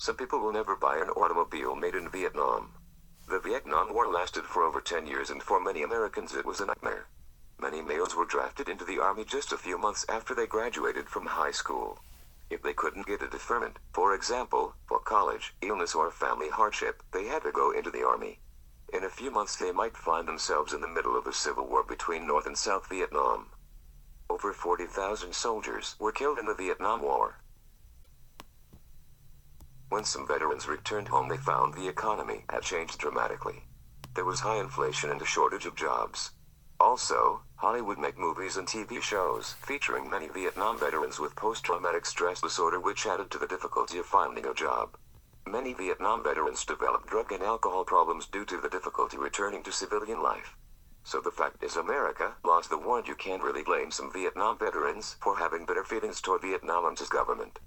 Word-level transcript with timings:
Some 0.00 0.16
people 0.16 0.38
will 0.38 0.52
never 0.52 0.76
buy 0.76 0.96
an 0.96 1.10
automobile 1.10 1.76
made 1.76 1.94
in 1.94 2.08
Vietnam. 2.08 2.72
The 3.28 3.38
Vietnam 3.38 3.92
War 3.92 4.06
lasted 4.06 4.46
for 4.46 4.62
over 4.62 4.80
10 4.80 5.06
years 5.06 5.28
and 5.28 5.42
for 5.42 5.60
many 5.60 5.82
Americans 5.82 6.34
it 6.34 6.46
was 6.46 6.58
a 6.58 6.64
nightmare. 6.64 7.08
Many 7.58 7.82
males 7.82 8.16
were 8.16 8.24
drafted 8.24 8.70
into 8.70 8.86
the 8.86 8.98
army 8.98 9.26
just 9.26 9.52
a 9.52 9.58
few 9.58 9.76
months 9.76 10.06
after 10.08 10.34
they 10.34 10.46
graduated 10.46 11.10
from 11.10 11.26
high 11.26 11.50
school. 11.50 11.98
If 12.48 12.62
they 12.62 12.72
couldn't 12.72 13.08
get 13.08 13.20
a 13.20 13.28
deferment, 13.28 13.78
for 13.92 14.14
example, 14.14 14.74
for 14.88 15.00
college, 15.00 15.54
illness 15.60 15.94
or 15.94 16.10
family 16.10 16.48
hardship, 16.48 17.02
they 17.12 17.26
had 17.26 17.42
to 17.42 17.52
go 17.52 17.70
into 17.70 17.90
the 17.90 18.02
army. 18.02 18.40
In 18.94 19.04
a 19.04 19.10
few 19.10 19.30
months 19.30 19.54
they 19.56 19.70
might 19.70 19.98
find 19.98 20.26
themselves 20.26 20.72
in 20.72 20.80
the 20.80 20.88
middle 20.88 21.14
of 21.14 21.26
a 21.26 21.34
civil 21.34 21.66
war 21.66 21.82
between 21.82 22.26
North 22.26 22.46
and 22.46 22.56
South 22.56 22.88
Vietnam. 22.88 23.50
Over 24.30 24.54
40,000 24.54 25.34
soldiers 25.34 25.94
were 25.98 26.10
killed 26.10 26.38
in 26.38 26.46
the 26.46 26.54
Vietnam 26.54 27.02
War. 27.02 27.36
When 29.90 30.04
some 30.04 30.24
veterans 30.24 30.68
returned 30.68 31.08
home 31.08 31.28
they 31.28 31.36
found 31.36 31.74
the 31.74 31.88
economy 31.88 32.44
had 32.48 32.62
changed 32.62 33.00
dramatically. 33.00 33.64
There 34.14 34.24
was 34.24 34.38
high 34.38 34.60
inflation 34.60 35.10
and 35.10 35.20
a 35.20 35.24
shortage 35.24 35.66
of 35.66 35.74
jobs. 35.74 36.30
Also, 36.78 37.42
Hollywood 37.56 37.98
make 37.98 38.16
movies 38.16 38.56
and 38.56 38.68
TV 38.68 39.02
shows 39.02 39.54
featuring 39.60 40.08
many 40.08 40.28
Vietnam 40.28 40.78
veterans 40.78 41.18
with 41.18 41.34
post-traumatic 41.34 42.06
stress 42.06 42.40
disorder 42.40 42.78
which 42.78 43.04
added 43.04 43.32
to 43.32 43.38
the 43.38 43.48
difficulty 43.48 43.98
of 43.98 44.06
finding 44.06 44.46
a 44.46 44.54
job. 44.54 44.96
Many 45.44 45.72
Vietnam 45.72 46.22
veterans 46.22 46.64
developed 46.64 47.08
drug 47.08 47.32
and 47.32 47.42
alcohol 47.42 47.84
problems 47.84 48.26
due 48.26 48.44
to 48.44 48.58
the 48.58 48.68
difficulty 48.68 49.18
returning 49.18 49.64
to 49.64 49.72
civilian 49.72 50.22
life. 50.22 50.56
So 51.02 51.20
the 51.20 51.32
fact 51.32 51.64
is 51.64 51.74
America 51.74 52.36
lost 52.44 52.70
the 52.70 52.78
war 52.78 52.98
and 52.98 53.08
you 53.08 53.16
can't 53.16 53.42
really 53.42 53.64
blame 53.64 53.90
some 53.90 54.12
Vietnam 54.12 54.56
veterans 54.56 55.16
for 55.20 55.36
having 55.36 55.66
bitter 55.66 55.82
feelings 55.82 56.20
toward 56.20 56.42
Vietnam 56.42 56.84
and 56.86 56.96
his 56.96 57.08
government. 57.08 57.58